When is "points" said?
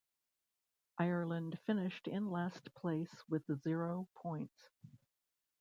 4.15-4.67